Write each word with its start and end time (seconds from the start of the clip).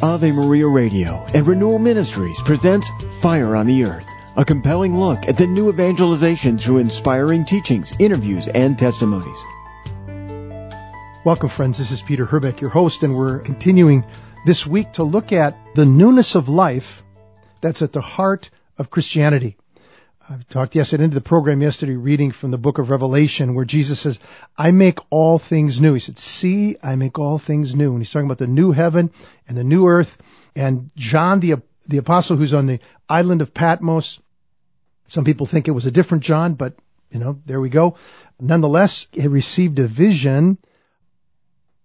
Ave 0.00 0.30
Maria 0.30 0.68
Radio 0.68 1.26
and 1.34 1.44
Renewal 1.44 1.80
Ministries 1.80 2.40
presents 2.42 2.88
Fire 3.20 3.56
on 3.56 3.66
the 3.66 3.84
Earth, 3.84 4.06
a 4.36 4.44
compelling 4.44 4.96
look 4.96 5.26
at 5.26 5.36
the 5.36 5.48
new 5.48 5.70
evangelization 5.70 6.56
through 6.56 6.78
inspiring 6.78 7.44
teachings, 7.44 7.92
interviews, 7.98 8.46
and 8.46 8.78
testimonies. 8.78 9.42
Welcome, 11.24 11.48
friends. 11.48 11.78
This 11.78 11.90
is 11.90 12.00
Peter 12.00 12.26
Herbeck, 12.26 12.60
your 12.60 12.70
host, 12.70 13.02
and 13.02 13.16
we're 13.16 13.40
continuing 13.40 14.04
this 14.46 14.64
week 14.64 14.92
to 14.92 15.02
look 15.02 15.32
at 15.32 15.58
the 15.74 15.84
newness 15.84 16.36
of 16.36 16.48
life 16.48 17.02
that's 17.60 17.82
at 17.82 17.92
the 17.92 18.00
heart 18.00 18.50
of 18.78 18.90
Christianity. 18.90 19.56
I 20.30 20.36
talked 20.50 20.74
yesterday 20.74 21.04
into 21.04 21.14
the 21.14 21.22
program 21.22 21.62
yesterday 21.62 21.96
reading 21.96 22.32
from 22.32 22.50
the 22.50 22.58
book 22.58 22.76
of 22.76 22.90
Revelation 22.90 23.54
where 23.54 23.64
Jesus 23.64 24.00
says, 24.00 24.18
I 24.58 24.72
make 24.72 24.98
all 25.08 25.38
things 25.38 25.80
new. 25.80 25.94
He 25.94 26.00
said, 26.00 26.18
see, 26.18 26.76
I 26.82 26.96
make 26.96 27.18
all 27.18 27.38
things 27.38 27.74
new. 27.74 27.92
And 27.92 27.98
he's 27.98 28.10
talking 28.10 28.26
about 28.26 28.36
the 28.36 28.46
new 28.46 28.70
heaven 28.72 29.10
and 29.48 29.56
the 29.56 29.64
new 29.64 29.86
earth. 29.86 30.18
And 30.54 30.90
John, 30.96 31.40
the, 31.40 31.62
the 31.86 31.96
apostle 31.96 32.36
who's 32.36 32.52
on 32.52 32.66
the 32.66 32.80
island 33.08 33.40
of 33.40 33.54
Patmos, 33.54 34.20
some 35.06 35.24
people 35.24 35.46
think 35.46 35.66
it 35.66 35.70
was 35.70 35.86
a 35.86 35.90
different 35.90 36.24
John, 36.24 36.52
but 36.52 36.74
you 37.10 37.20
know, 37.20 37.40
there 37.46 37.60
we 37.60 37.70
go. 37.70 37.96
Nonetheless, 38.38 39.06
he 39.12 39.28
received 39.28 39.78
a 39.78 39.86
vision 39.86 40.58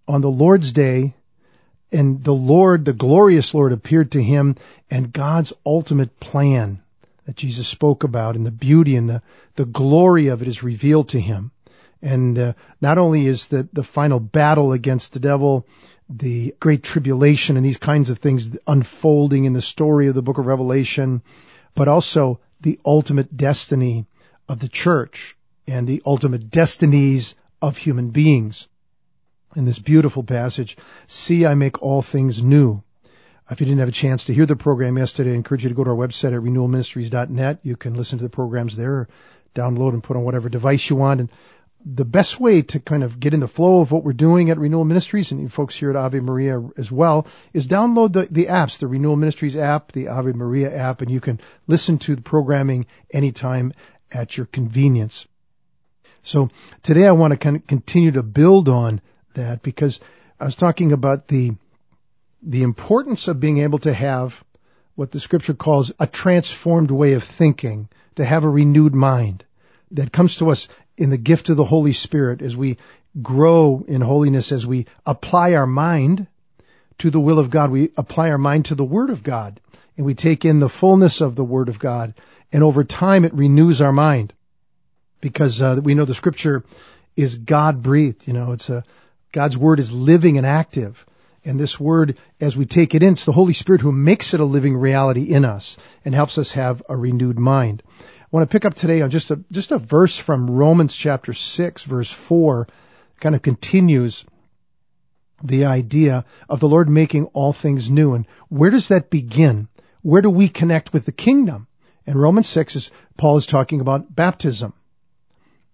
on 0.06 0.20
the 0.20 0.30
Lord's 0.30 0.74
day 0.74 1.14
and 1.94 2.22
the 2.22 2.34
Lord, 2.34 2.84
the 2.84 2.92
glorious 2.92 3.54
Lord 3.54 3.72
appeared 3.72 4.12
to 4.12 4.22
him 4.22 4.58
and 4.92 5.14
God's 5.14 5.54
ultimate 5.66 6.20
plan 6.20 6.83
that 7.26 7.36
Jesus 7.36 7.68
spoke 7.68 8.04
about 8.04 8.36
and 8.36 8.46
the 8.46 8.52
beauty 8.52 8.96
and 8.96 9.10
the, 9.10 9.22
the 9.56 9.66
glory 9.66 10.28
of 10.28 10.42
it 10.42 10.48
is 10.48 10.64
revealed 10.64 11.10
to 11.10 11.20
him. 11.20 11.52
And 12.02 12.38
uh, 12.38 12.54
not 12.82 12.98
only 12.98 13.26
is 13.28 13.48
the, 13.48 13.68
the 13.72 13.84
final 13.84 14.20
battle 14.20 14.74
against 14.74 15.14
the 15.14 15.20
devil, 15.20 15.66
the 16.10 16.54
great 16.60 16.84
tribulation 16.84 17.56
and 17.56 17.66
these 17.66 17.78
kinds 17.78 18.10
of 18.10 18.20
things 18.20 18.58
unfolding 18.68 19.46
in 19.46 19.54
the 19.54 19.62
story 19.62 20.08
of 20.08 20.16
the 20.16 20.22
book 20.22 20.38
of 20.38 20.46
Revelation, 20.46 21.22
but 21.76 21.88
also 21.88 22.40
the 22.62 22.80
ultimate 22.86 23.36
destiny 23.36 24.06
of 24.50 24.60
the 24.60 24.68
church 24.68 25.38
and 25.68 25.88
the 25.88 26.02
ultimate 26.06 26.50
destinies 26.50 27.36
of 27.62 27.78
human 27.78 28.10
beings. 28.10 28.68
In 29.56 29.66
this 29.66 29.80
beautiful 29.80 30.24
passage, 30.24 30.78
see 31.08 31.46
I 31.46 31.56
make 31.56 31.82
all 31.82 32.02
things 32.02 32.44
new. 32.44 32.84
If 33.50 33.60
you 33.60 33.66
didn't 33.66 33.80
have 33.80 33.90
a 33.90 33.92
chance 33.92 34.26
to 34.26 34.34
hear 34.34 34.46
the 34.46 34.56
program 34.56 34.98
yesterday, 34.98 35.32
I 35.32 35.36
encourage 35.36 35.64
you 35.64 35.70
to 35.70 35.76
go 35.76 35.84
to 35.84 35.90
our 35.90 35.96
website 35.96 36.34
at 36.34 36.42
renewalministries.net. 36.42 37.60
You 37.64 37.76
can 37.76 37.94
listen 37.94 38.20
to 38.20 38.24
the 38.24 38.30
programs 38.30 38.78
there, 38.78 39.10
download 39.54 39.94
and 39.94 40.04
put 40.04 40.16
on 40.16 40.24
whatever 40.24 40.48
device 40.48 40.90
you 40.90 40.96
want. 40.96 41.20
And 41.20 41.30
the 41.86 42.06
best 42.06 42.40
way 42.40 42.62
to 42.62 42.80
kind 42.80 43.04
of 43.04 43.20
get 43.20 43.34
in 43.34 43.42
the 43.42 43.48
flow 43.48 43.82
of 43.82 43.92
what 43.92 44.06
we're 44.06 44.14
doing 44.14 44.50
at 44.50 44.58
Renewal 44.58 44.86
Ministries 44.86 45.32
and 45.32 45.42
you 45.42 45.50
folks 45.50 45.76
here 45.76 45.90
at 45.90 45.98
Ave 45.98 46.22
Maria 46.22 46.64
as 46.78 46.90
well 46.90 47.28
is 47.52 47.68
download 47.68 48.14
the, 48.14 48.28
the 48.32 48.46
apps, 48.46 48.80
the 48.80 48.88
Renewal 48.88 49.18
Ministries 49.18 49.58
app, 49.58 49.92
the 49.92 50.08
Ave 50.08 50.32
Maria 50.32 50.74
app, 50.74 51.02
and 51.02 51.12
you 51.12 51.20
can 51.20 51.42
listen 51.68 51.98
to 52.00 52.16
the 52.16 52.22
programming 52.22 52.86
anytime 53.12 53.74
at 54.10 54.38
your 54.38 54.46
convenience. 54.46 55.28
So 56.24 56.50
today 56.84 57.06
I 57.06 57.12
want 57.12 57.32
to 57.32 57.38
kind 57.38 57.58
of 57.58 57.68
continue 57.68 58.12
to 58.12 58.24
build 58.24 58.70
on 58.70 59.02
that 59.34 59.62
because 59.62 60.00
I 60.40 60.46
was 60.46 60.56
talking 60.56 60.94
about 60.94 61.28
the 61.28 61.54
the 62.46 62.64
importance 62.64 63.28
of 63.28 63.40
being 63.40 63.60
able 63.60 63.80
to 63.80 63.94
have 63.94 64.44
what 64.96 65.12
the 65.12 65.20
scripture 65.20 65.54
calls 65.54 65.92
a 66.00 66.08
transformed 66.08 66.92
way 66.92 67.14
of 67.14 67.24
thinking, 67.24 67.90
to 68.16 68.26
have 68.26 68.44
a 68.44 68.50
renewed 68.50 68.94
mind 68.94 69.44
that 69.92 70.12
comes 70.12 70.38
to 70.38 70.50
us 70.50 70.68
in 70.98 71.10
the 71.10 71.18
gift 71.18 71.50
of 71.50 71.58
the 71.58 71.64
Holy 71.64 71.94
Spirit 71.94 72.42
as 72.42 72.56
we 72.56 72.78
grow 73.22 73.84
in 73.88 74.02
holiness, 74.02 74.52
as 74.52 74.68
we 74.68 74.86
apply 75.06 75.56
our 75.56 75.66
mind 75.66 76.28
to 77.00 77.10
the 77.10 77.20
will 77.20 77.40
of 77.40 77.50
God. 77.50 77.72
We 77.72 77.92
apply 77.98 78.30
our 78.30 78.38
mind 78.38 78.66
to 78.66 78.76
the 78.76 78.84
Word 78.84 79.10
of 79.10 79.24
God 79.24 79.60
and 79.98 80.06
we 80.06 80.14
take 80.14 80.46
in 80.46 80.60
the 80.60 80.70
fullness 80.70 81.22
of 81.22 81.36
the 81.36 81.44
Word 81.44 81.70
of 81.70 81.80
God. 81.80 82.14
And 82.52 82.64
over 82.64 82.84
time 82.84 83.26
it 83.26 83.34
renews 83.34 83.82
our 83.82 83.92
mind 83.92 84.34
because 85.22 85.62
uh, 85.62 85.80
we 85.82 85.96
know 85.96 86.06
the 86.06 86.14
scripture 86.14 86.64
is 87.16 87.38
God 87.38 87.82
breathed. 87.82 88.28
You 88.28 88.34
know, 88.34 88.52
it's 88.52 88.70
a, 88.70 88.84
God's 89.32 89.58
Word 89.58 89.80
is 89.80 89.92
living 89.92 90.38
and 90.38 90.46
active. 90.46 91.06
And 91.46 91.60
this 91.60 91.80
word, 91.80 92.18
as 92.40 92.56
we 92.56 92.66
take 92.66 92.96
it 92.96 93.04
in, 93.04 93.14
it's 93.14 93.26
the 93.26 93.32
Holy 93.32 93.54
Spirit 93.54 93.82
who 93.82 93.92
makes 93.92 94.34
it 94.34 94.40
a 94.40 94.46
living 94.46 94.78
reality 94.78 95.24
in 95.24 95.44
us 95.44 95.78
and 96.06 96.16
helps 96.16 96.38
us 96.38 96.52
have 96.54 96.82
a 96.88 96.96
renewed 96.96 97.38
mind. 97.38 97.84
I 98.00 98.26
want 98.32 98.50
to 98.50 98.54
pick 98.54 98.66
up 98.66 98.76
today 98.76 99.02
on 99.02 99.10
just 99.10 99.30
a, 99.30 99.44
just 99.52 99.72
a 99.72 99.78
verse 99.78 100.18
from 100.18 100.50
Romans 100.50 100.96
chapter 100.96 101.34
6 101.34 101.84
verse 101.84 102.12
4 102.12 102.68
kind 103.20 103.36
of 103.36 103.42
continues 103.42 104.26
the 105.44 105.66
idea 105.66 106.26
of 106.48 106.60
the 106.62 106.70
Lord 106.70 106.90
making 106.90 107.26
all 107.26 107.52
things 107.52 107.92
new. 107.92 108.14
And 108.14 108.26
where 108.48 108.70
does 108.70 108.88
that 108.88 109.10
begin? 109.10 109.68
Where 110.02 110.22
do 110.22 110.30
we 110.30 110.48
connect 110.48 110.94
with 110.94 111.06
the 111.06 111.12
kingdom? 111.12 111.68
And 112.08 112.20
Romans 112.20 112.48
6 112.48 112.76
is, 112.76 112.92
Paul 113.18 113.38
is 113.38 113.46
talking 113.46 113.82
about 113.82 114.14
baptism. 114.14 114.74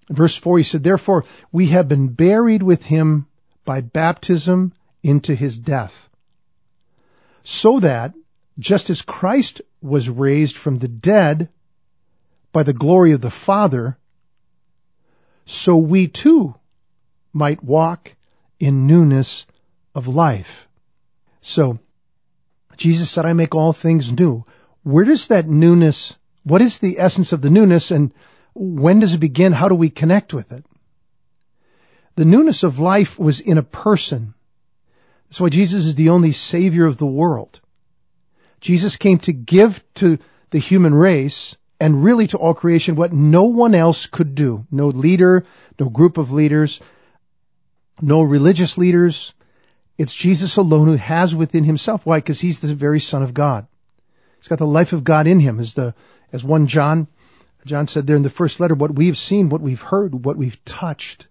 verse 0.10 0.36
4 0.36 0.58
he 0.58 0.64
said, 0.64 0.84
therefore 0.84 1.26
we 1.52 1.68
have 1.68 1.88
been 1.88 2.08
buried 2.08 2.64
with 2.64 2.84
him 2.84 3.28
by 3.66 3.82
baptism 3.82 4.74
into 5.04 5.36
his 5.36 5.58
death. 5.58 6.10
So 7.44 7.80
that, 7.80 8.14
just 8.58 8.90
as 8.90 9.02
Christ 9.02 9.62
was 9.82 10.10
raised 10.10 10.58
from 10.58 10.80
the 10.80 10.88
dead 10.88 11.50
by 12.52 12.64
the 12.64 12.74
glory 12.74 13.14
of 13.14 13.22
the 13.22 13.30
Father, 13.30 13.98
so 15.46 15.78
we 15.78 16.08
too 16.08 16.56
might 17.34 17.64
walk 17.64 18.16
in 18.60 18.88
newness 18.88 19.48
of 19.96 20.08
life. 20.08 20.68
So, 21.42 21.80
Jesus 22.78 23.10
said, 23.10 23.26
I 23.26 23.34
make 23.34 23.56
all 23.56 23.74
things 23.74 24.12
new. 24.12 24.46
Where 24.84 25.06
does 25.06 25.28
that 25.28 25.48
newness, 25.48 26.16
what 26.44 26.62
is 26.62 26.80
the 26.80 27.00
essence 27.00 27.32
of 27.32 27.42
the 27.42 27.50
newness 27.50 27.92
and 27.92 28.14
when 28.54 29.00
does 29.00 29.14
it 29.14 29.20
begin? 29.20 29.54
How 29.54 29.70
do 29.70 29.76
we 29.76 29.90
connect 29.90 30.34
with 30.34 30.52
it? 30.52 30.66
The 32.16 32.26
newness 32.26 32.64
of 32.64 32.80
life 32.80 33.18
was 33.18 33.40
in 33.40 33.58
a 33.58 33.64
person, 33.64 34.34
that's 35.30 35.40
why 35.40 35.50
Jesus 35.50 35.86
is 35.86 35.96
the 35.96 36.10
only 36.10 36.32
savior 36.32 36.86
of 36.86 36.98
the 36.98 37.06
world. 37.06 37.60
Jesus 38.62 38.98
came 38.98 39.20
to 39.20 39.34
give 39.34 39.84
to 39.96 40.18
the 40.50 40.58
human 40.58 40.94
race 40.94 41.56
and 41.80 42.04
really 42.04 42.28
to 42.28 42.38
all 42.38 42.56
creation 42.56 42.96
what 42.96 43.14
no 43.14 43.44
one 43.44 43.76
else 43.76 44.08
could 44.08 44.34
do. 44.34 44.66
No 44.72 44.88
leader, 44.88 45.46
no 45.80 45.88
group 45.88 46.18
of 46.18 46.32
leaders, 46.32 46.82
no 48.02 48.24
religious 48.24 48.78
leaders. 48.78 49.34
It's 49.98 50.16
Jesus 50.16 50.58
alone 50.58 50.88
who 50.88 50.96
has 50.96 51.36
within 51.36 51.64
himself. 51.64 52.06
Why? 52.06 52.18
Because 52.18 52.40
he's 52.40 52.60
the 52.60 52.74
very 52.74 53.00
son 53.00 53.22
of 53.22 53.34
God. 53.34 53.68
He's 54.40 54.48
got 54.48 54.60
the 54.60 54.66
life 54.66 54.94
of 54.94 55.04
God 55.04 55.28
in 55.28 55.40
him 55.40 55.60
as 55.60 55.76
the, 55.76 55.94
as 56.34 56.44
one 56.44 56.68
John, 56.68 57.08
John 57.66 57.88
said 57.88 58.08
there 58.08 58.16
in 58.16 58.24
the 58.24 58.30
first 58.30 58.60
letter, 58.60 58.74
what 58.74 58.96
we've 58.96 59.18
seen, 59.18 59.50
what 59.50 59.62
we've 59.62 59.82
heard, 59.82 60.26
what 60.26 60.38
we've 60.38 60.64
touched, 60.66 61.28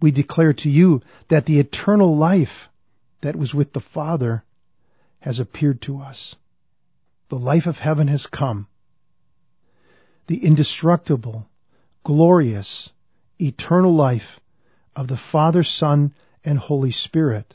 we 0.00 0.10
declare 0.10 0.54
to 0.54 0.70
you 0.70 1.02
that 1.28 1.44
the 1.44 1.60
eternal 1.60 2.16
life 2.16 2.69
that 3.20 3.36
was 3.36 3.54
with 3.54 3.72
the 3.72 3.80
Father 3.80 4.44
has 5.20 5.40
appeared 5.40 5.82
to 5.82 6.00
us. 6.00 6.34
The 7.28 7.38
life 7.38 7.66
of 7.66 7.78
heaven 7.78 8.08
has 8.08 8.26
come. 8.26 8.66
The 10.26 10.44
indestructible, 10.44 11.48
glorious, 12.04 12.90
eternal 13.40 13.92
life 13.92 14.40
of 14.96 15.08
the 15.08 15.16
Father, 15.16 15.62
Son, 15.62 16.14
and 16.44 16.58
Holy 16.58 16.90
Spirit 16.90 17.52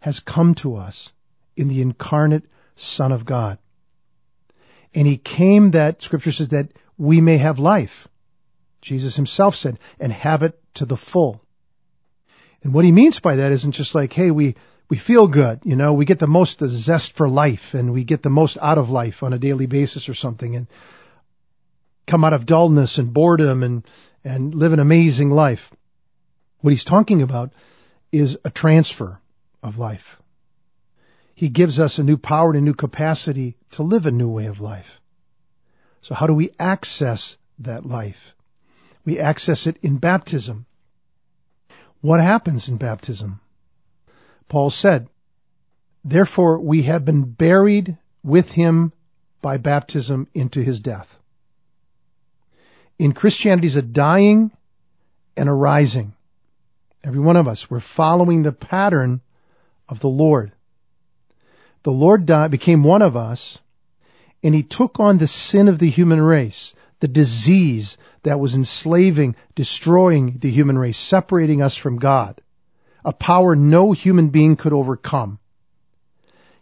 has 0.00 0.20
come 0.20 0.54
to 0.56 0.76
us 0.76 1.12
in 1.56 1.68
the 1.68 1.82
incarnate 1.82 2.44
Son 2.76 3.12
of 3.12 3.24
God. 3.24 3.58
And 4.94 5.06
he 5.06 5.16
came 5.16 5.72
that, 5.72 6.02
scripture 6.02 6.32
says, 6.32 6.48
that 6.48 6.68
we 6.96 7.20
may 7.20 7.38
have 7.38 7.58
life. 7.58 8.08
Jesus 8.80 9.16
himself 9.16 9.56
said, 9.56 9.78
and 9.98 10.12
have 10.12 10.42
it 10.42 10.60
to 10.74 10.86
the 10.86 10.96
full. 10.96 11.43
And 12.64 12.72
what 12.72 12.84
he 12.84 12.92
means 12.92 13.20
by 13.20 13.36
that 13.36 13.52
isn't 13.52 13.72
just 13.72 13.94
like, 13.94 14.12
hey, 14.12 14.30
we, 14.30 14.56
we 14.88 14.96
feel 14.96 15.28
good, 15.28 15.60
you 15.64 15.76
know, 15.76 15.92
we 15.92 16.06
get 16.06 16.18
the 16.18 16.26
most 16.26 16.58
the 16.58 16.68
zest 16.68 17.12
for 17.12 17.28
life 17.28 17.74
and 17.74 17.92
we 17.92 18.04
get 18.04 18.22
the 18.22 18.30
most 18.30 18.58
out 18.60 18.78
of 18.78 18.90
life 18.90 19.22
on 19.22 19.32
a 19.32 19.38
daily 19.38 19.66
basis 19.66 20.08
or 20.08 20.14
something 20.14 20.56
and 20.56 20.66
come 22.06 22.24
out 22.24 22.32
of 22.32 22.46
dullness 22.46 22.98
and 22.98 23.12
boredom 23.12 23.62
and, 23.62 23.86
and 24.24 24.54
live 24.54 24.72
an 24.72 24.80
amazing 24.80 25.30
life. 25.30 25.70
What 26.60 26.70
he's 26.70 26.84
talking 26.84 27.20
about 27.20 27.52
is 28.10 28.38
a 28.44 28.50
transfer 28.50 29.20
of 29.62 29.78
life. 29.78 30.18
He 31.34 31.50
gives 31.50 31.78
us 31.78 31.98
a 31.98 32.04
new 32.04 32.16
power 32.16 32.50
and 32.50 32.58
a 32.58 32.62
new 32.62 32.74
capacity 32.74 33.56
to 33.72 33.82
live 33.82 34.06
a 34.06 34.10
new 34.10 34.30
way 34.30 34.46
of 34.46 34.60
life. 34.60 35.00
So 36.00 36.14
how 36.14 36.26
do 36.26 36.34
we 36.34 36.50
access 36.58 37.36
that 37.58 37.84
life? 37.84 38.34
We 39.04 39.18
access 39.18 39.66
it 39.66 39.76
in 39.82 39.98
baptism. 39.98 40.64
What 42.04 42.20
happens 42.20 42.68
in 42.68 42.76
baptism? 42.76 43.40
Paul 44.46 44.68
said, 44.68 45.08
Therefore 46.04 46.60
we 46.60 46.82
have 46.82 47.02
been 47.02 47.22
buried 47.22 47.96
with 48.22 48.52
him 48.52 48.92
by 49.40 49.56
baptism 49.56 50.28
into 50.34 50.60
his 50.62 50.80
death. 50.80 51.18
In 52.98 53.14
Christianity 53.14 53.68
is 53.68 53.76
a 53.76 53.80
dying 53.80 54.50
and 55.34 55.48
a 55.48 55.52
rising. 55.54 56.12
Every 57.02 57.20
one 57.20 57.36
of 57.36 57.48
us, 57.48 57.70
we're 57.70 57.80
following 57.80 58.42
the 58.42 58.52
pattern 58.52 59.22
of 59.88 60.00
the 60.00 60.10
Lord. 60.10 60.52
the 61.84 61.92
Lord 61.92 62.26
died, 62.26 62.50
became 62.50 62.82
one 62.82 63.00
of 63.00 63.16
us, 63.16 63.58
and 64.42 64.54
he 64.54 64.62
took 64.62 65.00
on 65.00 65.16
the 65.16 65.26
sin 65.26 65.68
of 65.68 65.78
the 65.78 65.88
human 65.88 66.20
race, 66.20 66.74
the 67.04 67.08
disease 67.08 67.98
that 68.22 68.40
was 68.40 68.54
enslaving, 68.54 69.36
destroying 69.54 70.38
the 70.38 70.48
human 70.48 70.78
race, 70.78 70.96
separating 70.96 71.60
us 71.60 71.76
from 71.76 71.98
God, 71.98 72.40
a 73.04 73.12
power 73.12 73.54
no 73.54 73.92
human 73.92 74.30
being 74.30 74.56
could 74.56 74.72
overcome. 74.72 75.38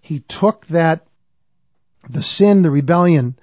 He 0.01 0.19
took 0.19 0.67
that, 0.67 1.07
the 2.11 2.25
sin, 2.25 2.63
the 2.63 2.73
rebellion, 2.73 3.37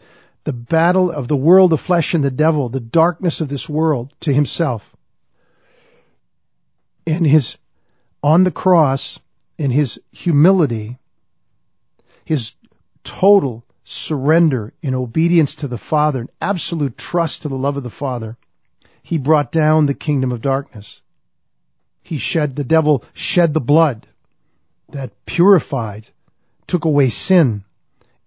the 0.44 0.52
battle 0.52 1.10
of 1.10 1.30
the 1.30 1.38
world, 1.38 1.70
the 1.70 1.78
flesh, 1.78 2.16
and 2.16 2.22
the 2.22 2.32
devil, 2.32 2.68
the 2.68 2.82
darkness 2.82 3.40
of 3.40 3.48
this 3.48 3.70
world 3.70 4.12
to 4.20 4.34
himself. 4.34 4.94
And 7.08 7.26
his, 7.26 7.58
on 8.22 8.44
the 8.44 8.52
cross, 8.52 9.20
in 9.58 9.72
his 9.72 10.02
humility, 10.12 10.98
his 12.26 12.52
total 13.06 13.64
surrender 13.92 14.72
in 14.84 14.94
obedience 14.94 15.56
to 15.56 15.68
the 15.68 15.78
Father, 15.78 16.22
and 16.22 16.30
absolute 16.40 16.96
trust 16.96 17.42
to 17.42 17.48
the 17.48 17.58
love 17.58 17.76
of 17.76 17.82
the 17.82 17.90
Father, 17.90 18.38
he 19.02 19.18
brought 19.18 19.52
down 19.52 19.88
the 19.88 19.96
kingdom 19.96 20.32
of 20.32 20.44
darkness. 20.44 21.02
He 22.04 22.20
shed, 22.20 22.56
the 22.56 22.64
devil 22.64 23.04
shed 23.14 23.52
the 23.56 23.60
blood 23.60 24.06
that 24.90 25.26
purified, 25.26 26.08
took 26.68 26.86
away 26.86 27.10
sin. 27.10 27.64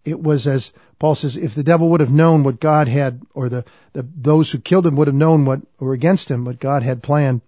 It 0.04 0.20
was 0.20 0.48
as 0.48 0.72
Paul 0.98 1.14
says, 1.14 1.36
if 1.36 1.54
the 1.54 1.62
devil 1.62 1.90
would 1.90 2.00
have 2.00 2.12
known 2.12 2.42
what 2.42 2.58
God 2.58 2.88
had, 2.88 3.22
or 3.32 3.48
the, 3.48 3.64
the 3.92 4.04
those 4.16 4.50
who 4.50 4.58
killed 4.58 4.86
him 4.86 4.96
would 4.96 5.06
have 5.06 5.14
known 5.14 5.44
what 5.44 5.60
were 5.78 5.92
against 5.92 6.28
him, 6.28 6.44
what 6.44 6.58
God 6.58 6.82
had 6.82 7.04
planned, 7.04 7.40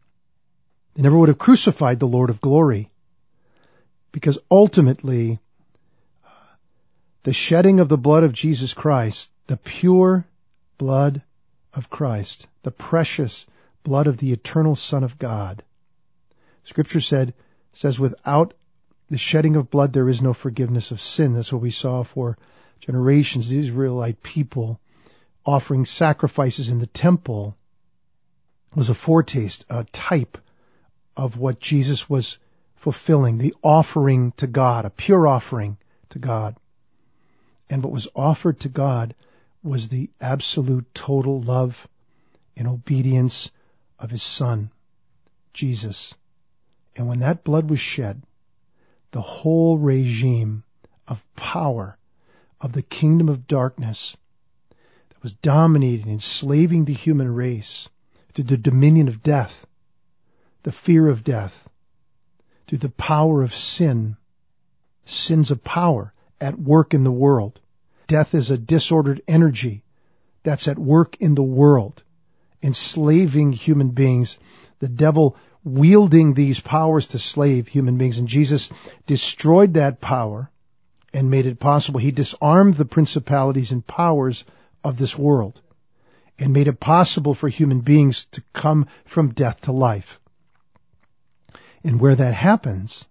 they 0.95 1.03
never 1.03 1.19
would 1.19 1.31
have 1.31 1.39
crucified 1.39 1.99
the 1.99 2.07
Lord 2.07 2.31
of 2.31 2.41
glory. 2.41 2.89
Because 4.13 4.39
ultimately, 4.53 5.41
the 7.25 7.33
shedding 7.33 7.81
of 7.81 7.89
the 7.89 7.99
blood 7.99 8.23
of 8.23 8.33
Jesus 8.33 8.75
Christ, 8.75 9.33
the 9.47 9.57
pure 9.57 10.27
blood 10.79 11.23
of 11.73 11.91
Christ, 11.91 12.47
the 12.63 12.71
precious 12.71 13.47
blood 13.83 14.07
of 14.07 14.19
the 14.19 14.33
eternal 14.33 14.77
Son 14.77 15.03
of 15.03 15.19
God. 15.19 15.63
Scripture 16.65 17.01
said, 17.01 17.35
says 17.73 17.99
without 17.99 18.55
the 19.11 19.19
shedding 19.19 19.57
of 19.57 19.71
blood 19.71 19.93
there 19.93 20.09
is 20.09 20.23
no 20.23 20.33
forgiveness 20.33 20.91
of 20.91 21.01
sin. 21.01 21.35
That's 21.35 21.53
what 21.53 21.63
we 21.63 21.71
saw 21.71 22.03
for 22.03 22.39
generations, 22.81 23.49
the 23.49 23.59
Israelite 23.59 24.23
people 24.23 24.79
offering 25.47 25.85
sacrifices 25.85 26.69
in 26.69 26.79
the 26.79 26.87
temple 26.87 27.57
was 28.75 28.89
a 28.89 28.95
foretaste, 28.95 29.65
a 29.71 29.85
type 29.85 30.39
of 31.17 31.39
what 31.39 31.61
Jesus 31.61 32.09
was 32.09 32.39
fulfilling, 32.77 33.39
the 33.39 33.55
offering 33.63 34.33
to 34.33 34.47
God, 34.47 34.85
a 34.85 34.91
pure 34.91 35.27
offering 35.27 35.77
to 36.11 36.19
God. 36.19 36.57
And 37.71 37.83
what 37.83 37.93
was 37.93 38.09
offered 38.15 38.61
to 38.61 38.69
God 38.69 39.15
was 39.63 39.89
the 39.89 40.11
absolute 40.21 40.87
total 40.95 41.41
love 41.41 41.89
and 42.57 42.69
obedience 42.69 43.51
of 43.99 44.11
his 44.11 44.23
son, 44.23 44.71
Jesus. 45.53 46.15
And 46.97 47.09
when 47.09 47.21
that 47.21 47.45
blood 47.45 47.71
was 47.71 47.81
shed, 47.81 48.23
the 49.13 49.21
whole 49.21 49.79
regime 49.79 50.65
of 51.07 51.25
power 51.35 51.99
of 52.61 52.73
the 52.73 52.83
kingdom 52.83 53.29
of 53.29 53.47
darkness 53.47 54.17
that 55.09 55.23
was 55.23 55.33
dominating, 55.33 56.11
enslaving 56.11 56.85
the 56.85 56.93
human 56.93 57.33
race 57.33 57.89
through 58.33 58.45
the 58.45 58.57
dominion 58.57 59.09
of 59.09 59.23
death, 59.23 59.67
the 60.63 60.73
fear 60.73 61.09
of 61.09 61.25
death, 61.25 61.69
through 62.67 62.79
the 62.79 62.89
power 62.89 63.43
of 63.43 63.55
sin, 63.55 64.17
sins 65.05 65.51
of 65.51 65.63
power 65.63 66.14
at 66.45 66.59
work 66.59 66.93
in 66.93 67.05
the 67.05 67.11
world. 67.11 67.59
Death 68.07 68.35
is 68.35 68.51
a 68.51 68.59
disordered 68.59 69.23
energy 69.27 69.83
that's 70.43 70.69
at 70.69 70.79
work 70.79 71.17
in 71.19 71.35
the 71.35 71.43
world, 71.43 72.03
enslaving 72.63 73.53
human 73.53 73.89
beings. 73.89 74.37
The 74.79 74.89
devil 74.89 75.37
wielding 75.65 76.35
these 76.35 76.61
powers 76.61 77.09
to 77.09 77.19
slave 77.19 77.67
human 77.67 77.97
beings. 77.97 78.19
And 78.19 78.29
Jesus 78.29 78.71
destroyed 79.07 79.75
that 79.75 80.03
power 80.03 80.51
and 81.15 81.31
made 81.31 81.47
it 81.47 81.59
possible. 81.59 81.99
He 81.99 82.11
disarmed 82.11 82.75
the 82.75 82.85
principalities 82.85 83.73
and 83.73 83.87
powers 83.87 84.45
of 84.85 84.99
this 84.99 85.17
world 85.17 85.59
and 86.39 86.53
made 86.53 86.69
it 86.69 86.79
possible 86.79 87.33
for 87.33 87.49
human 87.49 87.81
beings 87.81 88.27
to 88.33 88.43
come 88.53 88.87
from 89.07 89.33
death 89.33 89.63
to 89.63 89.73
life. 89.73 90.21
And 91.83 91.99
where 91.99 92.17
that 92.17 92.35
happens 92.35 93.07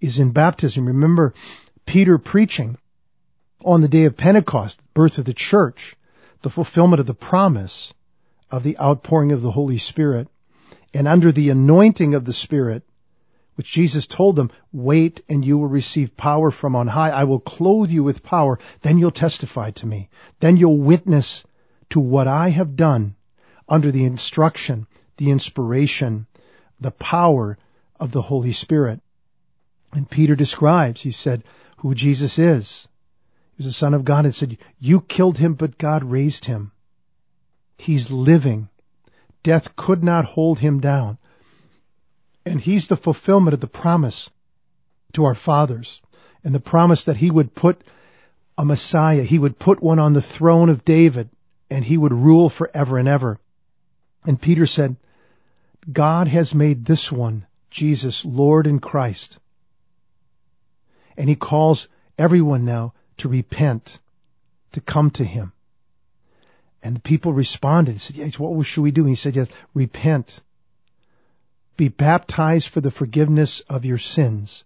is 0.00 0.20
in 0.20 0.30
baptism. 0.30 0.86
Remember 0.86 1.34
Peter 1.88 2.18
preaching 2.18 2.76
on 3.64 3.80
the 3.80 3.88
day 3.88 4.04
of 4.04 4.14
Pentecost, 4.14 4.78
birth 4.92 5.16
of 5.16 5.24
the 5.24 5.32
church, 5.32 5.96
the 6.42 6.50
fulfillment 6.50 7.00
of 7.00 7.06
the 7.06 7.14
promise 7.14 7.94
of 8.50 8.62
the 8.62 8.78
outpouring 8.78 9.32
of 9.32 9.40
the 9.40 9.50
Holy 9.50 9.78
Spirit. 9.78 10.28
And 10.92 11.08
under 11.08 11.32
the 11.32 11.48
anointing 11.48 12.14
of 12.14 12.26
the 12.26 12.34
Spirit, 12.34 12.82
which 13.54 13.72
Jesus 13.72 14.06
told 14.06 14.36
them, 14.36 14.50
wait 14.70 15.22
and 15.30 15.42
you 15.42 15.56
will 15.56 15.68
receive 15.68 16.14
power 16.14 16.50
from 16.50 16.76
on 16.76 16.88
high. 16.88 17.08
I 17.08 17.24
will 17.24 17.40
clothe 17.40 17.90
you 17.90 18.04
with 18.04 18.22
power. 18.22 18.58
Then 18.82 18.98
you'll 18.98 19.10
testify 19.10 19.70
to 19.70 19.86
me. 19.86 20.10
Then 20.40 20.58
you'll 20.58 20.76
witness 20.76 21.42
to 21.88 22.00
what 22.00 22.28
I 22.28 22.50
have 22.50 22.76
done 22.76 23.16
under 23.66 23.90
the 23.90 24.04
instruction, 24.04 24.86
the 25.16 25.30
inspiration, 25.30 26.26
the 26.78 26.90
power 26.90 27.56
of 27.98 28.12
the 28.12 28.22
Holy 28.22 28.52
Spirit. 28.52 29.00
And 29.94 30.08
Peter 30.08 30.36
describes, 30.36 31.00
he 31.00 31.12
said, 31.12 31.44
who 31.78 31.94
Jesus 31.94 32.38
is. 32.38 32.86
He 33.56 33.64
was 33.64 33.66
the 33.66 33.72
Son 33.72 33.94
of 33.94 34.04
God 34.04 34.24
and 34.24 34.34
said, 34.34 34.58
you 34.78 35.00
killed 35.00 35.38
him, 35.38 35.54
but 35.54 35.78
God 35.78 36.04
raised 36.04 36.44
him. 36.44 36.72
He's 37.76 38.10
living. 38.10 38.68
Death 39.42 39.74
could 39.76 40.04
not 40.04 40.24
hold 40.24 40.58
him 40.58 40.80
down. 40.80 41.18
And 42.44 42.60
he's 42.60 42.86
the 42.86 42.96
fulfillment 42.96 43.54
of 43.54 43.60
the 43.60 43.66
promise 43.66 44.30
to 45.12 45.24
our 45.24 45.34
fathers 45.34 46.00
and 46.44 46.54
the 46.54 46.60
promise 46.60 47.04
that 47.04 47.16
he 47.16 47.30
would 47.30 47.54
put 47.54 47.80
a 48.56 48.64
Messiah, 48.64 49.22
he 49.22 49.38
would 49.38 49.58
put 49.58 49.82
one 49.82 49.98
on 49.98 50.12
the 50.12 50.22
throne 50.22 50.68
of 50.68 50.84
David 50.84 51.30
and 51.70 51.84
he 51.84 51.96
would 51.96 52.12
rule 52.12 52.48
forever 52.48 52.98
and 52.98 53.08
ever. 53.08 53.38
And 54.24 54.40
Peter 54.40 54.66
said, 54.66 54.96
God 55.90 56.28
has 56.28 56.54
made 56.54 56.84
this 56.84 57.12
one, 57.12 57.46
Jesus, 57.70 58.24
Lord 58.24 58.66
and 58.66 58.82
Christ. 58.82 59.38
And 61.18 61.28
he 61.28 61.36
calls 61.36 61.88
everyone 62.16 62.64
now 62.64 62.94
to 63.18 63.28
repent, 63.28 63.98
to 64.72 64.80
come 64.80 65.10
to 65.10 65.24
him. 65.24 65.52
And 66.82 66.96
the 66.96 67.00
people 67.00 67.34
responded 67.34 67.90
and 67.90 68.00
said, 68.00 68.16
yes, 68.16 68.38
what 68.38 68.64
should 68.64 68.82
we 68.82 68.92
do? 68.92 69.02
And 69.02 69.10
he 69.10 69.16
said, 69.16 69.36
yes, 69.36 69.48
repent 69.74 70.40
be 71.78 71.88
baptized 71.88 72.68
for 72.68 72.80
the 72.80 72.90
forgiveness 72.90 73.60
of 73.60 73.84
your 73.84 73.98
sins, 73.98 74.64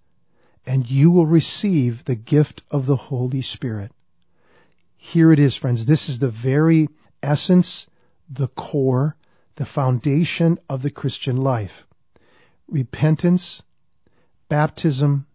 and 0.67 0.91
you 0.91 1.11
will 1.11 1.27
receive 1.27 2.05
the 2.05 2.15
gift 2.15 2.63
of 2.71 2.87
the 2.87 2.97
Holy 2.97 3.43
Spirit. 3.43 3.93
Here 4.97 5.31
it 5.31 5.39
is, 5.39 5.55
friends. 5.55 5.85
This 5.85 6.09
is 6.09 6.19
the 6.19 6.31
very 6.31 6.89
essence, 7.23 7.87
the 8.31 8.49
core, 8.49 9.15
the 9.57 9.67
foundation 9.67 10.59
of 10.71 10.81
the 10.81 10.91
Christian 10.91 11.37
life. 11.37 11.87
Repentance, 12.67 13.63
baptism 14.49 15.27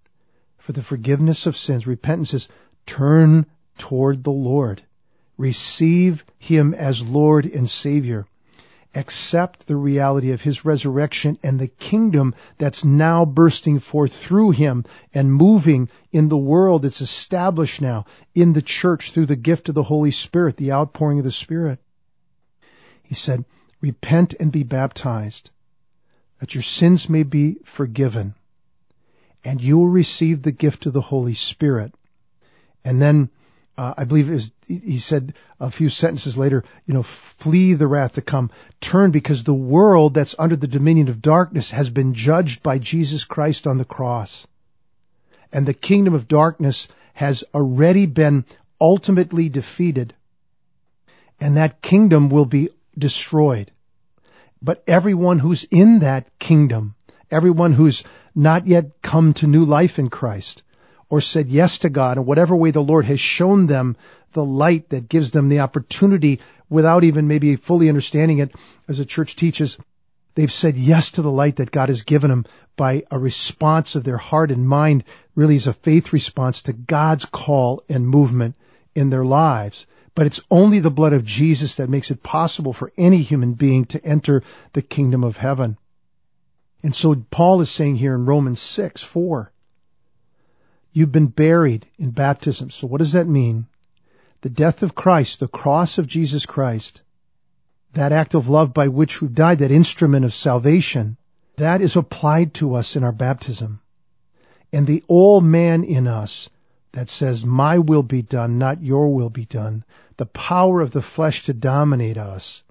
for 0.67 0.73
the 0.73 0.83
forgiveness 0.83 1.45
of 1.45 1.55
sins. 1.55 1.87
Repentance 1.87 2.33
is 2.33 2.49
turn 2.85 3.45
toward 3.77 4.21
the 4.21 4.31
Lord. 4.31 4.83
Receive 5.37 6.25
Him 6.39 6.73
as 6.73 7.01
Lord 7.01 7.45
and 7.45 7.69
Savior 7.69 8.27
accept 8.93 9.65
the 9.65 9.77
reality 9.77 10.31
of 10.31 10.41
his 10.41 10.65
resurrection 10.65 11.37
and 11.43 11.57
the 11.57 11.67
kingdom 11.67 12.33
that's 12.57 12.83
now 12.83 13.23
bursting 13.23 13.79
forth 13.79 14.11
through 14.11 14.49
him 14.51 14.83
and 15.13 15.31
moving 15.31 15.87
in 16.11 16.27
the 16.27 16.37
world. 16.37 16.83
It's 16.83 17.01
established 17.01 17.79
now 17.79 18.05
in 18.35 18.51
the 18.51 18.61
church 18.61 19.11
through 19.11 19.27
the 19.27 19.35
gift 19.35 19.69
of 19.69 19.75
the 19.75 19.83
Holy 19.83 20.11
Spirit, 20.11 20.57
the 20.57 20.73
outpouring 20.73 21.19
of 21.19 21.25
the 21.25 21.31
Spirit. 21.31 21.79
He 23.03 23.13
said, 23.15 23.45
repent 23.81 24.33
and 24.37 24.51
be 24.51 24.63
baptized 24.63 25.49
that 26.39 26.55
your 26.55 26.63
sins 26.63 27.07
may 27.07 27.23
be 27.23 27.57
forgiven 27.63 28.33
and 29.47 29.63
you 29.63 29.77
will 29.77 29.87
receive 29.87 30.41
the 30.41 30.51
gift 30.51 30.87
of 30.87 30.91
the 30.91 30.99
Holy 30.99 31.33
Spirit. 31.33 31.93
And 32.83 33.01
then 33.01 33.29
uh, 33.77 33.93
I 33.97 34.03
believe 34.03 34.29
was, 34.29 34.51
he 34.67 34.99
said 34.99 35.35
a 35.57 35.71
few 35.71 35.87
sentences 35.87 36.37
later, 36.37 36.65
you 36.85 36.93
know, 36.93 37.01
flee 37.01 37.73
the 37.73 37.87
wrath 37.87 38.15
to 38.15 38.21
come, 38.21 38.51
turn 38.81 39.11
because 39.11 39.45
the 39.45 39.53
world 39.53 40.13
that's 40.13 40.35
under 40.37 40.57
the 40.57 40.67
dominion 40.67 41.07
of 41.07 41.21
darkness 41.21 41.71
has 41.71 41.89
been 41.89 42.13
judged 42.13 42.61
by 42.61 42.77
Jesus 42.77 43.23
Christ 43.23 43.67
on 43.67 43.77
the 43.77 43.85
cross. 43.85 44.45
And 45.53 45.65
the 45.65 45.73
kingdom 45.73 46.13
of 46.13 46.27
darkness 46.27 46.89
has 47.13 47.45
already 47.53 48.05
been 48.05 48.43
ultimately 48.81 49.47
defeated. 49.47 50.13
And 51.39 51.55
that 51.55 51.81
kingdom 51.81 52.27
will 52.27 52.45
be 52.45 52.67
destroyed. 52.97 53.71
But 54.61 54.83
everyone 54.87 55.39
who's 55.39 55.63
in 55.63 55.99
that 55.99 56.37
kingdom, 56.37 56.95
everyone 57.31 57.71
who's 57.71 58.03
not 58.37 58.67
yet 58.67 59.01
come 59.01 59.33
to 59.33 59.47
new 59.47 59.65
life 59.65 59.97
in 59.97 60.11
Christ, 60.11 60.61
or 61.09 61.21
said 61.21 61.49
yes 61.49 61.79
to 61.79 61.89
God 61.89 62.19
in 62.19 62.25
whatever 62.25 62.55
way 62.55 62.69
the 62.69 62.83
Lord 62.83 63.05
has 63.05 63.19
shown 63.19 63.65
them 63.65 63.97
the 64.33 64.45
light 64.45 64.89
that 64.89 65.09
gives 65.09 65.31
them 65.31 65.49
the 65.49 65.61
opportunity 65.61 66.39
without 66.69 67.03
even 67.03 67.27
maybe 67.27 67.55
fully 67.55 67.89
understanding 67.89 68.37
it 68.37 68.53
as 68.87 68.99
the 68.99 69.05
church 69.05 69.35
teaches. 69.35 69.79
They've 70.35 70.51
said 70.51 70.77
yes 70.77 71.11
to 71.11 71.23
the 71.23 71.31
light 71.31 71.55
that 71.55 71.71
God 71.71 71.89
has 71.89 72.03
given 72.03 72.29
them 72.29 72.45
by 72.75 73.05
a 73.09 73.17
response 73.17 73.95
of 73.95 74.03
their 74.03 74.17
heart 74.17 74.51
and 74.51 74.67
mind, 74.67 75.05
really 75.33 75.55
is 75.55 75.65
a 75.65 75.73
faith 75.73 76.13
response 76.13 76.61
to 76.63 76.73
God's 76.73 77.25
call 77.25 77.81
and 77.89 78.07
movement 78.07 78.53
in 78.93 79.09
their 79.09 79.25
lives. 79.25 79.87
But 80.13 80.27
it's 80.27 80.41
only 80.51 80.77
the 80.77 80.91
blood 80.91 81.13
of 81.13 81.25
Jesus 81.25 81.75
that 81.75 81.89
makes 81.89 82.11
it 82.11 82.21
possible 82.21 82.71
for 82.71 82.91
any 82.97 83.23
human 83.23 83.53
being 83.53 83.85
to 83.85 84.05
enter 84.05 84.43
the 84.73 84.83
kingdom 84.83 85.23
of 85.23 85.37
heaven. 85.37 85.77
And 86.83 86.93
so 86.93 87.15
Paul 87.15 87.61
is 87.61 87.69
saying 87.69 87.95
here 87.95 88.13
in 88.13 88.25
Romans 88.25 88.61
6, 88.61 89.01
4, 89.01 89.51
you've 90.93 91.11
been 91.11 91.27
buried 91.27 91.87
in 91.97 92.11
baptism. 92.11 92.69
So 92.69 92.87
what 92.87 92.99
does 92.99 93.13
that 93.13 93.27
mean? 93.27 93.65
The 94.41 94.49
death 94.49 94.83
of 94.83 94.93
Christ, 94.93 95.39
the 95.39 95.47
cross 95.47 95.97
of 95.97 96.07
Jesus 96.07 96.45
Christ, 96.45 97.01
that 97.93 98.11
act 98.11 98.35
of 98.35 98.49
love 98.49 98.73
by 98.73 98.89
which 98.89 99.21
we've 99.21 99.33
died, 99.33 99.59
that 99.59 99.71
instrument 99.71 100.25
of 100.25 100.33
salvation, 100.33 101.17
that 101.55 101.81
is 101.81 101.95
applied 101.95 102.53
to 102.55 102.75
us 102.75 102.95
in 102.95 103.03
our 103.03 103.11
baptism. 103.11 103.81
And 104.71 104.85
the 104.85 105.03
old 105.09 105.43
man 105.43 105.83
in 105.83 106.07
us 106.07 106.49
that 106.91 107.09
says, 107.09 107.43
my 107.43 107.79
will 107.79 108.03
be 108.03 108.21
done, 108.21 108.59
not 108.59 108.83
your 108.83 109.13
will 109.13 109.31
be 109.31 109.45
done, 109.45 109.83
the 110.17 110.27
power 110.27 110.81
of 110.81 110.91
the 110.91 111.01
flesh 111.01 111.43
to 111.45 111.53
dominate 111.53 112.17
us 112.17 112.63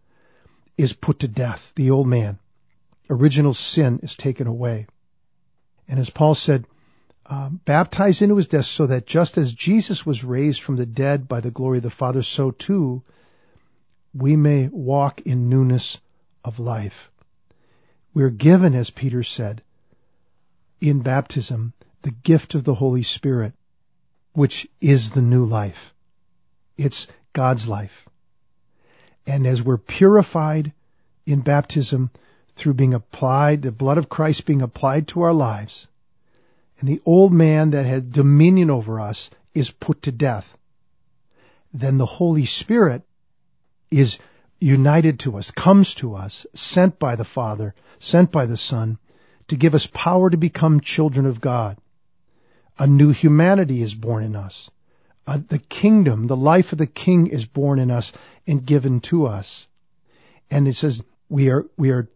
is 0.78 0.92
put 0.92 1.20
to 1.20 1.28
death, 1.28 1.72
the 1.74 1.90
old 1.90 2.06
man 2.06 2.38
original 3.08 3.54
sin 3.54 4.00
is 4.02 4.14
taken 4.14 4.46
away. 4.46 4.86
And 5.88 5.98
as 5.98 6.10
Paul 6.10 6.34
said, 6.34 6.66
um, 7.26 7.60
baptized 7.64 8.22
into 8.22 8.36
his 8.36 8.46
death 8.46 8.66
so 8.66 8.86
that 8.86 9.06
just 9.06 9.36
as 9.36 9.52
Jesus 9.52 10.06
was 10.06 10.24
raised 10.24 10.62
from 10.62 10.76
the 10.76 10.86
dead 10.86 11.28
by 11.28 11.40
the 11.40 11.50
glory 11.50 11.78
of 11.78 11.82
the 11.82 11.90
Father, 11.90 12.22
so 12.22 12.50
too 12.50 13.02
we 14.14 14.36
may 14.36 14.68
walk 14.68 15.22
in 15.22 15.48
newness 15.48 15.98
of 16.44 16.58
life. 16.58 17.10
We're 18.14 18.30
given, 18.30 18.74
as 18.74 18.90
Peter 18.90 19.22
said, 19.22 19.62
in 20.80 21.00
baptism, 21.00 21.72
the 22.02 22.12
gift 22.12 22.54
of 22.54 22.64
the 22.64 22.74
Holy 22.74 23.02
Spirit, 23.02 23.52
which 24.32 24.68
is 24.80 25.10
the 25.10 25.22
new 25.22 25.44
life. 25.44 25.92
It's 26.76 27.08
God's 27.32 27.66
life. 27.66 28.06
And 29.26 29.46
as 29.46 29.62
we're 29.62 29.78
purified 29.78 30.72
in 31.26 31.40
baptism, 31.40 32.10
through 32.56 32.74
being 32.74 32.94
applied, 32.94 33.62
the 33.62 33.70
blood 33.70 33.98
of 33.98 34.08
Christ 34.08 34.46
being 34.46 34.62
applied 34.62 35.08
to 35.08 35.22
our 35.22 35.34
lives, 35.34 35.86
and 36.80 36.88
the 36.88 37.00
old 37.04 37.32
man 37.32 37.70
that 37.70 37.86
had 37.86 38.12
dominion 38.12 38.70
over 38.70 39.00
us 39.00 39.30
is 39.54 39.70
put 39.70 40.02
to 40.02 40.12
death, 40.12 40.56
then 41.72 41.98
the 41.98 42.06
Holy 42.06 42.46
Spirit 42.46 43.02
is 43.90 44.18
united 44.58 45.20
to 45.20 45.36
us, 45.36 45.50
comes 45.50 45.94
to 45.96 46.14
us, 46.14 46.46
sent 46.54 46.98
by 46.98 47.16
the 47.16 47.24
Father, 47.24 47.74
sent 47.98 48.32
by 48.32 48.46
the 48.46 48.56
Son, 48.56 48.98
to 49.48 49.56
give 49.56 49.74
us 49.74 49.86
power 49.86 50.28
to 50.30 50.36
become 50.36 50.80
children 50.80 51.26
of 51.26 51.40
God. 51.40 51.76
A 52.78 52.86
new 52.86 53.10
humanity 53.10 53.82
is 53.82 53.94
born 53.94 54.24
in 54.24 54.34
us. 54.34 54.70
Uh, 55.26 55.38
the 55.48 55.58
kingdom, 55.58 56.26
the 56.26 56.36
life 56.36 56.72
of 56.72 56.78
the 56.78 56.86
king 56.86 57.26
is 57.26 57.46
born 57.46 57.78
in 57.78 57.90
us 57.90 58.12
and 58.46 58.64
given 58.64 59.00
to 59.00 59.26
us. 59.26 59.66
And 60.50 60.68
it 60.68 60.76
says 60.76 61.02
we 61.28 61.50
are, 61.50 61.66
we 61.76 61.90
are 61.90 62.08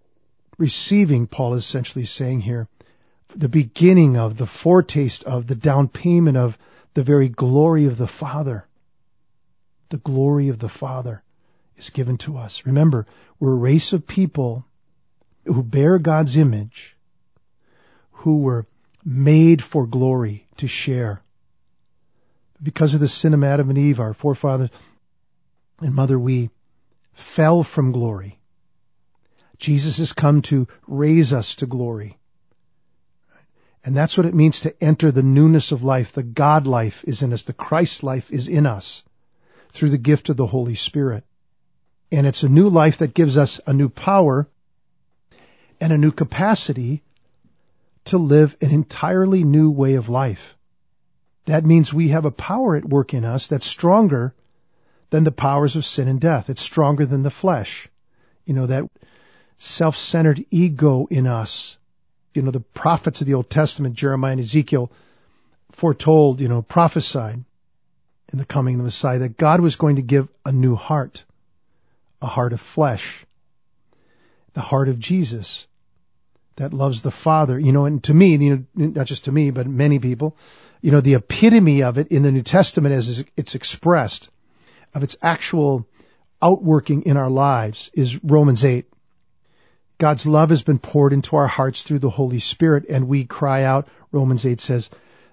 receiving, 0.61 1.27
Paul 1.27 1.55
is 1.55 1.65
essentially 1.65 2.05
saying 2.05 2.43
here, 2.43 2.69
the 3.35 3.49
beginning 3.49 4.19
of, 4.19 4.37
the 4.37 4.47
foretaste 4.47 5.25
of, 5.25 5.47
the 5.47 5.55
down 5.55 5.89
payment 5.89 6.37
of 6.37 6.59
the 6.95 7.03
very 7.03 7.29
glory 7.29 7.87
of 7.87 7.97
the 7.97 8.07
Father. 8.07 8.67
The 9.89 9.97
glory 9.97 10.51
of 10.51 10.59
the 10.59 10.69
Father 10.69 11.23
is 11.77 11.91
given 11.91 12.19
to 12.19 12.37
us. 12.37 12.67
Remember, 12.67 13.07
we're 13.39 13.55
a 13.55 13.57
race 13.57 13.95
of 13.95 14.07
people 14.07 14.67
who 15.47 15.63
bear 15.63 15.99
God's 15.99 16.37
image, 16.37 16.95
who 18.13 18.41
were 18.41 18.67
made 19.03 19.63
for 19.63 19.87
glory 19.87 20.47
to 20.59 20.69
share. 20.69 21.23
Because 22.63 22.93
of 22.93 23.01
the 23.01 23.09
sin 23.09 23.33
of 23.33 23.43
Adam 23.43 23.71
and 23.71 23.79
Eve, 23.79 23.99
our 23.99 24.13
forefathers 24.13 24.69
and 25.81 25.95
mother, 25.95 26.19
we 26.19 26.51
fell 27.15 27.63
from 27.63 27.93
glory. 27.93 28.40
Jesus 29.61 29.99
has 29.99 30.13
come 30.13 30.43
to 30.43 30.67
raise 30.89 31.33
us 31.33 31.57
to 31.57 31.67
glory. 31.67 32.19
And 33.85 33.95
that's 33.95 34.17
what 34.17 34.27
it 34.27 34.35
means 34.35 34.61
to 34.61 34.83
enter 34.83 35.11
the 35.11 35.23
newness 35.23 35.73
of 35.73 35.85
life. 35.85 36.13
The 36.13 36.23
God 36.23 36.67
life 36.67 37.05
is 37.07 37.23
in 37.23 37.33
us. 37.33 37.43
The 37.43 37.53
Christ 37.53 38.03
life 38.03 38.31
is 38.31 38.49
in 38.49 38.67
us 38.67 39.03
through 39.73 39.91
the 39.91 39.99
gift 39.99 40.29
of 40.29 40.37
the 40.37 40.47
Holy 40.47 40.75
Spirit. 40.75 41.25
And 42.11 42.27
it's 42.27 42.43
a 42.43 42.49
new 42.49 42.69
life 42.69 42.99
that 42.99 43.15
gives 43.15 43.37
us 43.37 43.61
a 43.67 43.73
new 43.73 43.89
power 43.89 44.49
and 45.81 45.93
a 45.93 45.99
new 45.99 46.11
capacity 46.11 47.03
to 48.07 48.19
live 48.19 48.57
an 48.61 48.71
entirely 48.71 49.45
new 49.45 49.71
way 49.71 49.95
of 49.95 50.09
life. 50.09 50.57
That 51.47 51.65
means 51.65 51.93
we 51.93 52.09
have 52.09 52.25
a 52.25 52.31
power 52.31 52.77
at 52.77 52.85
work 52.85 53.15
in 53.15 53.25
us 53.25 53.47
that's 53.49 53.67
stronger 53.67 54.35
than 55.11 55.25
the 55.25 55.33
powers 55.33 55.77
of 55.77 55.85
sin 55.85 56.09
and 56.09 56.21
death. 56.21 56.51
It's 56.51 56.63
stronger 56.63 57.07
than 57.07 57.23
the 57.23 57.31
flesh. 57.31 57.89
You 58.45 58.55
know, 58.55 58.67
that 58.67 58.91
self-centered 59.61 60.47
ego 60.51 61.07
in 61.11 61.27
us. 61.27 61.77
You 62.33 62.43
know, 62.43 62.51
the 62.51 62.61
prophets 62.61 63.21
of 63.21 63.27
the 63.27 63.35
Old 63.35 63.51
Testament, 63.51 63.95
Jeremiah 63.95 64.33
and 64.33 64.41
Ezekiel, 64.41 64.91
foretold, 65.71 66.41
you 66.41 66.49
know, 66.49 66.63
prophesied 66.63 67.45
in 68.33 68.39
the 68.39 68.47
coming 68.47 68.75
of 68.75 68.79
the 68.79 68.85
Messiah 68.85 69.19
that 69.21 69.37
God 69.37 69.61
was 69.61 69.77
going 69.77 69.97
to 69.97 70.03
give 70.03 70.29
a 70.47 70.51
new 70.51 70.77
heart, 70.77 71.25
a 72.23 72.27
heart 72.27 72.55
of 72.55 72.61
flesh, 72.61 73.27
the 74.55 74.61
heart 74.61 74.89
of 74.89 74.99
Jesus 74.99 75.67
that 76.57 76.73
loves 76.73 77.03
the 77.03 77.11
Father. 77.11 77.59
You 77.59 77.73
know, 77.73 77.85
and 77.85 78.03
to 78.05 78.15
me, 78.15 78.37
you 78.37 78.67
know, 78.75 78.87
not 78.87 79.07
just 79.07 79.27
to 79.27 79.33
me, 79.33 79.51
but 79.51 79.67
many 79.67 79.99
people, 79.99 80.37
you 80.81 80.91
know, 80.91 81.03
the 81.03 81.15
epitome 81.15 81.83
of 81.83 81.99
it 81.99 82.09
in 82.09 82.23
the 82.23 82.33
New 82.33 82.43
Testament 82.43 82.95
as 82.95 83.25
it's 83.37 83.55
expressed, 83.55 84.31
of 84.95 85.03
its 85.03 85.17
actual 85.21 85.87
outworking 86.41 87.03
in 87.03 87.19
our 87.19 87.31
lives 87.31 87.91
is 87.93 88.25
Romans 88.25 88.65
8. 88.65 88.87
God's 90.01 90.27
love 90.27 90.49
has 90.49 90.63
been 90.63 90.79
poured 90.79 91.13
into 91.13 91.37
our 91.37 91.47
hearts 91.47 91.83
through 91.83 91.99
the 91.99 92.09
Holy 92.09 92.39
Spirit, 92.39 92.87
and 92.89 93.07
we 93.07 93.27
cry 93.27 93.65
out, 93.65 93.87
Romans 94.11 94.47
8 94.47 94.59
says, 94.59 94.89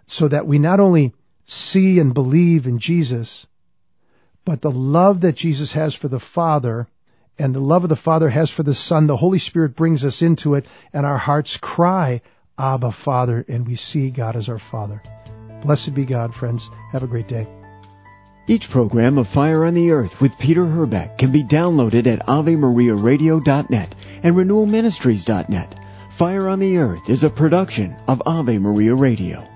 so 0.07 0.27
that 0.27 0.45
we 0.45 0.59
not 0.59 0.81
only 0.81 1.13
see 1.45 1.99
and 1.99 2.13
believe 2.13 2.67
in 2.67 2.77
Jesus, 2.77 3.47
but 4.43 4.61
the 4.61 4.69
love 4.69 5.21
that 5.21 5.35
Jesus 5.35 5.71
has 5.71 5.95
for 5.95 6.09
the 6.09 6.19
Father 6.19 6.85
and 7.39 7.55
the 7.55 7.61
love 7.61 7.83
of 7.83 7.89
the 7.89 7.95
Father 7.95 8.27
has 8.27 8.49
for 8.49 8.63
the 8.63 8.73
Son, 8.73 9.07
the 9.07 9.15
Holy 9.15 9.39
Spirit 9.39 9.73
brings 9.73 10.03
us 10.03 10.21
into 10.21 10.55
it, 10.55 10.65
and 10.91 11.05
our 11.05 11.17
hearts 11.17 11.55
cry, 11.55 12.19
Abba, 12.59 12.91
Father, 12.91 13.45
and 13.47 13.65
we 13.65 13.75
see 13.75 14.09
God 14.09 14.35
as 14.35 14.49
our 14.49 14.59
Father. 14.59 15.01
Blessed 15.61 15.93
be 15.93 16.03
God, 16.03 16.35
friends. 16.35 16.69
Have 16.91 17.03
a 17.03 17.07
great 17.07 17.29
day. 17.29 17.47
Each 18.47 18.69
program 18.69 19.17
of 19.17 19.29
Fire 19.29 19.65
on 19.65 19.75
the 19.75 19.91
Earth 19.91 20.19
with 20.19 20.37
Peter 20.39 20.65
Herbeck 20.65 21.17
can 21.17 21.31
be 21.31 21.43
downloaded 21.43 22.07
at 22.07 22.25
AveMariaRadio.net 22.27 23.95
and 24.23 24.35
renewalministries.net. 24.35 25.79
Fire 26.11 26.47
on 26.47 26.59
the 26.59 26.77
Earth 26.77 27.09
is 27.09 27.23
a 27.23 27.29
production 27.29 27.95
of 28.07 28.23
Ave 28.25 28.57
Maria 28.57 28.95
Radio. 28.95 29.47